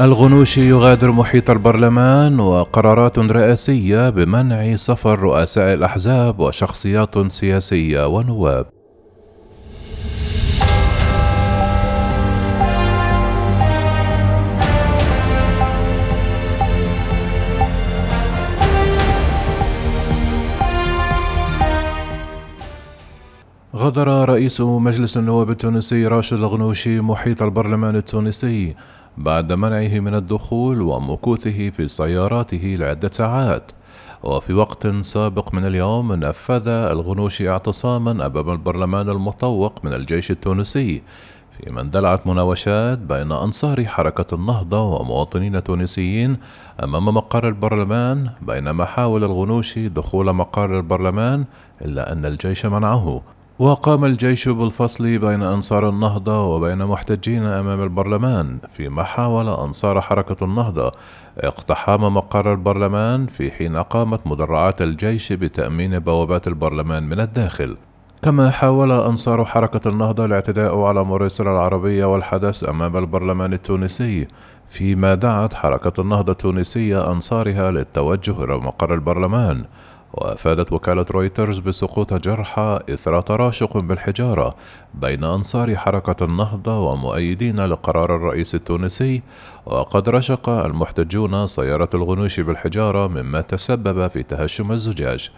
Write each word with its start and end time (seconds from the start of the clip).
الغنوشي 0.00 0.68
يغادر 0.68 1.10
محيط 1.10 1.50
البرلمان 1.50 2.40
وقرارات 2.40 3.18
رئاسية 3.18 4.10
بمنع 4.10 4.76
سفر 4.76 5.18
رؤساء 5.18 5.74
الأحزاب 5.74 6.40
وشخصيات 6.40 7.32
سياسية 7.32 8.06
ونواب. 8.06 8.66
غادر 23.76 24.28
رئيس 24.28 24.60
مجلس 24.60 25.16
النواب 25.16 25.50
التونسي 25.50 26.06
راشد 26.06 26.36
الغنوشي 26.36 27.00
محيط 27.00 27.42
البرلمان 27.42 27.96
التونسي 27.96 28.74
بعد 29.16 29.52
منعه 29.52 30.00
من 30.00 30.14
الدخول 30.14 30.82
ومكوثه 30.82 31.70
في 31.70 31.88
سياراته 31.88 32.76
لعدة 32.78 33.10
ساعات. 33.12 33.72
وفي 34.22 34.52
وقت 34.52 34.86
سابق 34.86 35.54
من 35.54 35.66
اليوم 35.66 36.12
نفذ 36.12 36.68
الغنوشي 36.68 37.48
اعتصاما 37.48 38.26
أمام 38.26 38.50
البرلمان 38.50 39.08
المطوق 39.08 39.84
من 39.84 39.92
الجيش 39.92 40.30
التونسي 40.30 41.02
في 41.58 41.70
من 41.70 41.90
دلعت 41.90 42.26
مناوشات 42.26 42.98
بين 42.98 43.32
أنصار 43.32 43.84
حركة 43.84 44.34
النهضة 44.34 44.82
ومواطنين 44.82 45.64
تونسيين 45.64 46.36
أمام 46.82 47.04
مقر 47.04 47.48
البرلمان 47.48 48.30
بينما 48.42 48.84
حاول 48.84 49.24
الغنوشي 49.24 49.88
دخول 49.88 50.32
مقر 50.32 50.78
البرلمان 50.78 51.44
إلا 51.82 52.12
أن 52.12 52.24
الجيش 52.24 52.66
منعه. 52.66 53.22
وقام 53.58 54.04
الجيش 54.04 54.48
بالفصل 54.48 55.18
بين 55.18 55.42
أنصار 55.42 55.88
النهضة 55.88 56.44
وبين 56.44 56.78
محتجين 56.78 57.44
أمام 57.46 57.82
البرلمان 57.82 58.58
فيما 58.70 59.02
حاول 59.04 59.48
أنصار 59.48 60.00
حركة 60.00 60.44
النهضة 60.44 60.92
اقتحام 61.38 62.14
مقر 62.14 62.52
البرلمان 62.52 63.26
في 63.26 63.50
حين 63.50 63.76
قامت 63.76 64.26
مدرعات 64.26 64.82
الجيش 64.82 65.32
بتأمين 65.32 65.98
بوابات 65.98 66.48
البرلمان 66.48 67.02
من 67.02 67.20
الداخل. 67.20 67.76
كما 68.22 68.50
حاول 68.50 68.92
أنصار 68.92 69.44
حركة 69.44 69.88
النهضة 69.88 70.24
الاعتداء 70.24 70.80
على 70.80 71.04
مراسل 71.04 71.48
العربية 71.48 72.04
والحدث 72.04 72.68
أمام 72.68 72.96
البرلمان 72.96 73.52
التونسي 73.52 74.28
فيما 74.68 75.14
دعت 75.14 75.54
حركة 75.54 76.00
النهضة 76.00 76.32
التونسية 76.32 77.12
أنصارها 77.12 77.70
للتوجه 77.70 78.44
إلى 78.44 78.56
مقر 78.56 78.94
البرلمان. 78.94 79.64
وأفادت 80.16 80.72
وكالة 80.72 81.06
رويترز 81.10 81.58
بسقوط 81.58 82.14
جرحى 82.14 82.80
إثر 82.90 83.20
تراشق 83.20 83.78
بالحجارة 83.78 84.54
بين 84.94 85.24
أنصار 85.24 85.76
حركة 85.76 86.24
النهضة 86.24 86.78
ومؤيدين 86.78 87.60
لقرار 87.60 88.16
الرئيس 88.16 88.54
التونسي 88.54 89.22
وقد 89.66 90.08
رشق 90.08 90.48
المحتجون 90.48 91.46
سيارة 91.46 91.88
الغنوش 91.94 92.40
بالحجارة 92.40 93.06
مما 93.06 93.40
تسبب 93.40 94.08
في 94.08 94.22
تهشم 94.22 94.72
الزجاج. 94.72 95.30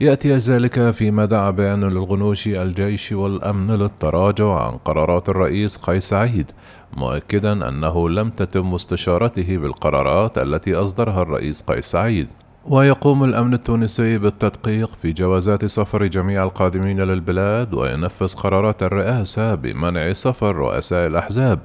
يأتي 0.00 0.36
ذلك 0.36 0.90
فيما 0.90 1.24
دعا 1.24 1.50
بيان 1.50 1.84
للغنوش 1.84 2.48
الجيش 2.48 3.12
والأمن 3.12 3.70
للتراجع 3.70 4.66
عن 4.66 4.76
قرارات 4.76 5.28
الرئيس 5.28 5.76
قيس 5.76 6.08
سعيد 6.08 6.50
مؤكدا 6.92 7.68
أنه 7.68 8.08
لم 8.08 8.30
تتم 8.30 8.74
استشارته 8.74 9.56
بالقرارات 9.56 10.38
التي 10.38 10.74
أصدرها 10.74 11.22
الرئيس 11.22 11.62
قيس 11.62 11.86
سعيد 11.86 12.28
ويقوم 12.70 13.24
الأمن 13.24 13.54
التونسي 13.54 14.18
بالتدقيق 14.18 14.90
في 15.02 15.12
جوازات 15.12 15.64
سفر 15.64 16.06
جميع 16.06 16.42
القادمين 16.44 17.00
للبلاد 17.00 17.74
وينفذ 17.74 18.34
قرارات 18.34 18.82
الرئاسة 18.82 19.54
بمنع 19.54 20.12
سفر 20.12 20.56
رؤساء 20.56 21.06
الأحزاب 21.06 21.58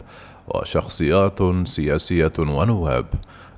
وشخصيات 0.48 1.40
سياسية 1.64 2.32
ونواب. 2.40 3.06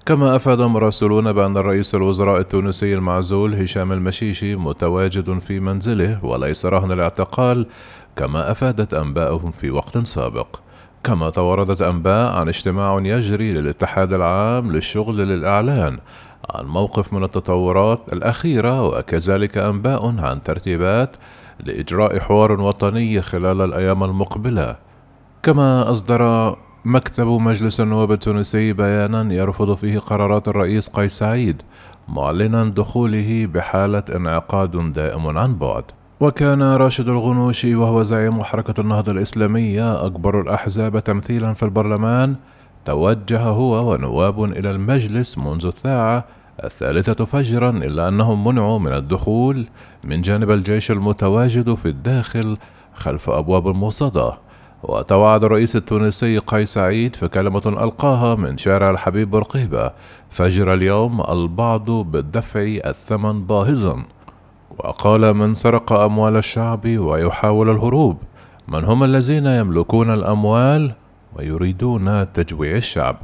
كما 0.06 0.36
أفاد 0.36 0.62
مراسلون 0.62 1.34
بأن 1.34 1.58
رئيس 1.58 1.96
الوزراء 1.96 2.40
التونسي 2.40 2.94
المعزول 2.96 3.56
هشام 3.56 3.92
المشيشي 3.92 4.56
متواجد 4.56 5.40
في 5.40 5.60
منزله 5.60 6.26
وليس 6.26 6.66
رهن 6.66 6.92
الاعتقال 6.92 7.66
كما 8.16 8.52
أفادت 8.52 8.94
أنباؤهم 8.94 9.52
في 9.52 9.72
وقت 9.72 9.98
سابق. 9.98 10.48
كما 11.04 11.30
توردت 11.30 11.82
أنباء 11.82 12.34
عن 12.34 12.48
اجتماع 12.48 13.00
يجري 13.04 13.54
للاتحاد 13.54 14.14
العام 14.14 14.72
للشغل 14.72 15.18
للإعلان 15.18 16.00
عن 16.50 16.66
موقف 16.66 17.14
من 17.14 17.24
التطورات 17.24 18.14
الأخيرة 18.14 18.84
وكذلك 18.88 19.58
أنباء 19.58 20.16
عن 20.20 20.44
ترتيبات 20.44 21.18
لإجراء 21.66 22.20
حوار 22.20 22.62
وطني 22.62 23.22
خلال 23.22 23.62
الأيام 23.62 24.04
المقبلة. 24.04 24.76
كما 25.44 25.92
أصدر 25.92 26.56
مكتب 26.86 27.28
مجلس 27.28 27.82
النواب 27.82 28.12
التونسي 28.12 28.74
بيانا 28.74 29.34
يرفض 29.34 29.76
فيه 29.76 30.00
قرارات 30.00 30.48
الرئيس 30.48 30.90
قيس 30.90 31.18
سعيد 31.18 31.62
معلنا 32.08 32.66
دخوله 32.66 33.46
بحالة 33.46 34.04
انعقاد 34.16 34.94
دائم 34.94 35.38
عن 35.38 35.56
بعد. 35.56 35.84
وكان 36.20 36.62
راشد 36.64 37.10
الغنوشي 37.10 37.76
وهو 37.76 38.04
زعيم 38.04 38.44
حركة 38.44 38.82
النهضة 38.82 39.12
الإسلامية 39.12 40.06
أكبر 40.06 40.42
الأحزاب 40.42 41.00
تمثيلا 41.00 41.54
في 41.54 41.64
البرلمان 41.64 42.36
توجه 42.88 43.42
هو 43.42 43.92
ونواب 43.92 44.44
إلى 44.44 44.72
المجلس 44.72 45.38
منذ 45.38 45.66
الساعة 45.66 46.26
الثالثة 46.64 47.26
فجرا 47.26 47.70
إلا 47.70 48.08
أنهم 48.08 48.48
منعوا 48.48 48.80
من 48.80 48.94
الدخول 48.94 49.66
من 50.04 50.22
جانب 50.22 50.52
الجيش 50.52 50.92
المتواجد 50.92 51.74
في 51.74 51.86
الداخل 51.86 52.58
خلف 52.94 53.30
أبواب 53.30 53.68
الموصدة. 53.68 54.34
وتوعد 54.84 55.44
الرئيس 55.44 55.76
التونسي 55.76 56.38
قيس 56.38 56.74
سعيد 56.74 57.16
في 57.16 57.28
كلمة 57.28 57.62
ألقاها 57.66 58.36
من 58.36 58.58
شارع 58.58 58.90
الحبيب 58.90 59.32
برقيبة 59.32 59.92
فجر 60.30 60.74
اليوم 60.74 61.22
البعض 61.22 61.92
بالدفع 61.92 62.62
الثمن 62.62 63.46
باهظا 63.46 64.04
وقال 64.80 65.34
من 65.34 65.54
سرق 65.54 65.94
أموال 65.94 66.36
الشعب 66.36 66.88
ويحاول 66.88 67.70
الهروب. 67.70 68.18
من 68.68 68.84
هم 68.84 69.04
الذين 69.04 69.46
يملكون 69.46 70.14
الأموال؟ 70.14 70.94
ويريدون 71.38 72.34
تجويع 72.34 72.76
الشعب. 72.76 73.18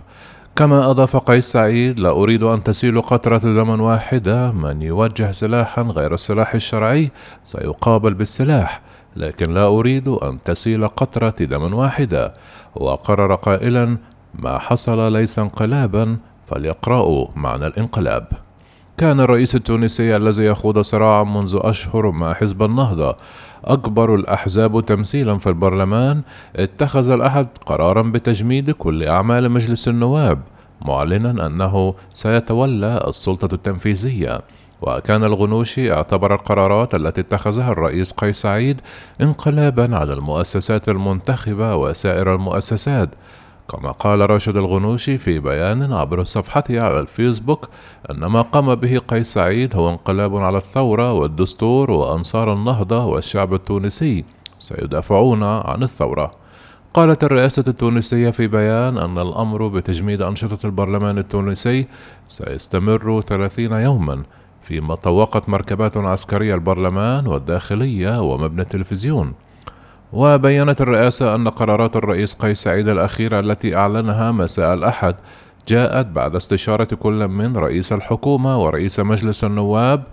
كما 0.56 0.92
أضاف 0.92 1.18
قيس 1.18 1.52
سعيد 1.52 2.00
لا 2.00 2.10
أريد 2.10 2.44
أن 2.44 2.64
تسيل 2.64 3.02
قطرة 3.02 3.38
دم 3.38 3.82
واحدة 3.82 4.52
من 4.52 4.82
يوجه 4.82 5.32
سلاحا 5.32 5.82
غير 5.82 6.14
السلاح 6.14 6.54
الشرعي 6.54 7.12
سيقابل 7.44 8.14
بالسلاح 8.14 8.82
لكن 9.16 9.54
لا 9.54 9.66
أريد 9.66 10.08
أن 10.08 10.44
تسيل 10.46 10.88
قطرة 10.88 11.36
دم 11.40 11.74
واحدة. 11.74 12.34
وقرر 12.76 13.36
قائلا 13.36 13.98
ما 14.34 14.60
حصل 14.60 15.14
ليس 15.14 15.40
انقلابا 15.40 16.18
فليقرأوا 16.48 17.28
معنى 17.36 17.68
الانقلاب. 17.68 18.28
كان 18.98 19.20
الرئيس 19.20 19.56
التونسي 19.56 20.16
الذي 20.16 20.44
يخوض 20.46 20.80
صراعا 20.80 21.24
منذ 21.24 21.60
أشهر 21.62 22.12
مع 22.12 22.34
حزب 22.34 22.64
النهضة. 22.64 23.16
أكبر 23.66 24.16
الأحزاب 24.16 24.86
تمثيلا 24.86 25.38
في 25.38 25.48
البرلمان 25.48 26.22
اتخذ 26.56 27.10
الأحد 27.10 27.48
قرارا 27.66 28.02
بتجميد 28.02 28.72
كل 28.72 29.04
أعمال 29.04 29.52
مجلس 29.52 29.88
النواب 29.88 30.40
معلنا 30.82 31.46
أنه 31.48 31.96
سيتولى 32.14 33.04
السلطة 33.08 33.56
التنفيذية. 33.56 34.42
وكان 34.82 35.24
الغنوشي 35.24 35.94
اعتبر 35.94 36.34
القرارات 36.34 36.96
التي 36.96 37.22
اتخذها 37.22 37.72
الرئيس 37.72 38.12
قيس 38.12 38.42
سعيد 38.42 38.82
انقلابا 39.22 39.98
على 39.98 40.14
المؤسسات 40.14 40.90
المنتخبة 40.90 41.76
وسائر 41.76 42.36
المؤسسات. 42.36 43.10
كما 43.70 43.92
قال 43.92 44.30
راشد 44.30 44.58
الغنوشي 44.58 45.18
في 45.18 45.40
بيان 45.40 45.94
عبر 45.94 46.24
صفحته 46.24 46.82
على 46.82 47.00
الفيسبوك 47.00 47.70
أن 48.12 48.26
ما 48.26 48.42
قام 48.42 48.76
به 48.76 48.98
قيس 48.98 49.34
سعيد 49.34 49.76
هو 49.76 49.90
انقلاب 49.90 50.36
على 50.36 50.58
الثورة 50.58 51.14
والدستور 51.14 51.92
وأنصار 51.92 52.54
النهضة 52.54 53.06
والشعب 53.06 53.54
التونسي 53.54 54.26
سيدافعون 54.60 55.44
عن 55.44 55.84
الثورة. 55.84 56.32
قالت 56.94 57.24
الرئاسة 57.24 57.64
التونسية 57.68 58.30
في 58.30 58.48
بيان 58.48 58.98
أن 58.98 59.18
الأمر 59.18 59.68
بتجميد 59.68 60.22
أنشطة 60.22 60.66
البرلمان 60.66 61.18
التونسي 61.18 61.88
سيستمر 62.28 63.22
ثلاثين 63.22 63.72
يوما 63.72 64.24
فيما 64.62 64.96
طوقت 64.96 65.50
مركبات 65.50 65.98
عسكرية 65.98 66.56
البرلمان 66.56 67.28
والداخلية 67.28 68.22
ومبنى 68.22 68.62
التلفزيون. 68.62 69.34
وبينت 70.14 70.82
الرئاسة 70.82 71.36
أن 71.36 71.48
قرارات 71.48 71.96
الرئيس 71.96 72.34
قيس 72.34 72.64
سعيد 72.64 72.88
الأخيرة 72.88 73.40
التي 73.40 73.76
أعلنها 73.76 74.32
مساء 74.32 74.74
الأحد 74.74 75.16
جاءت 75.68 76.06
بعد 76.06 76.36
استشارة 76.36 76.96
كل 76.96 77.28
من 77.28 77.58
رئيس 77.58 77.94
الحكومة 77.94 78.64
ورئيس 78.64 79.00
مجلس 79.00 79.44
النواب 79.44 80.04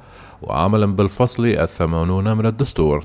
وعملا 0.43 0.87
بالفصل 0.87 1.47
الثمانون 1.47 2.37
من 2.37 2.47
الدستور. 2.47 3.05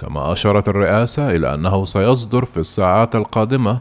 كما 0.00 0.32
أشارت 0.32 0.68
الرئاسة 0.68 1.30
إلى 1.36 1.54
أنه 1.54 1.84
سيصدر 1.84 2.44
في 2.44 2.56
الساعات 2.56 3.16
القادمة 3.16 3.78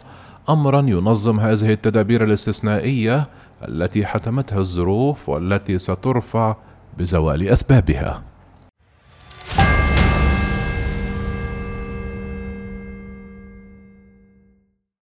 أمرا 0.49 0.81
ينظم 0.81 1.39
هذه 1.39 1.71
التدابير 1.73 2.23
الاستثنائية 2.23 3.27
التي 3.67 4.05
حتمتها 4.05 4.59
الظروف 4.59 5.29
والتي 5.29 5.77
سترفع 5.77 6.55
بزوال 6.97 7.49
أسبابها. 7.49 8.34